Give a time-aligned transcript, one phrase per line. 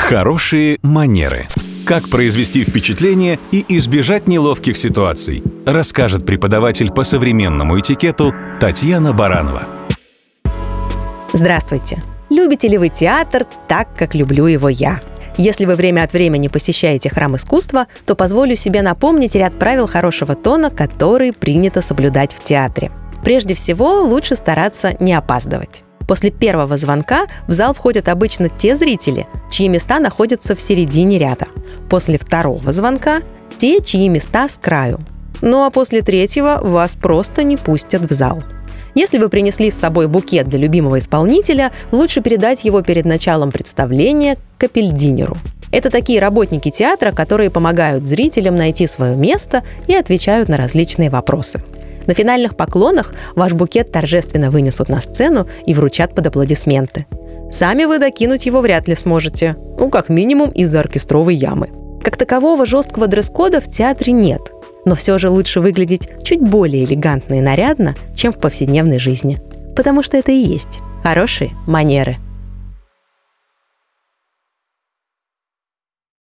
[0.00, 1.46] Хорошие манеры.
[1.84, 9.68] Как произвести впечатление и избежать неловких ситуаций, расскажет преподаватель по современному этикету Татьяна Баранова.
[11.32, 12.02] Здравствуйте!
[12.28, 15.00] Любите ли вы театр так, как люблю его я?
[15.36, 20.34] Если вы время от времени посещаете храм искусства, то позволю себе напомнить ряд правил хорошего
[20.34, 22.90] тона, которые принято соблюдать в театре.
[23.22, 25.84] Прежде всего, лучше стараться не опаздывать.
[26.10, 31.46] После первого звонка в зал входят обычно те зрители, чьи места находятся в середине ряда.
[31.88, 33.20] После второго звонка–
[33.58, 34.98] те, чьи места с краю.
[35.40, 38.42] Ну а после третьего вас просто не пустят в зал.
[38.96, 44.36] Если вы принесли с собой букет для любимого исполнителя, лучше передать его перед началом представления
[44.58, 45.38] капельдинеру.
[45.70, 51.62] Это такие работники театра, которые помогают зрителям найти свое место и отвечают на различные вопросы.
[52.06, 57.06] На финальных поклонах ваш букет торжественно вынесут на сцену и вручат под аплодисменты.
[57.50, 61.68] Сами вы докинуть его вряд ли сможете, ну, как минимум из-за оркестровой ямы.
[62.02, 64.40] Как такового жесткого дресс-кода в театре нет,
[64.84, 69.40] но все же лучше выглядеть чуть более элегантно и нарядно, чем в повседневной жизни.
[69.76, 72.18] Потому что это и есть хорошие манеры–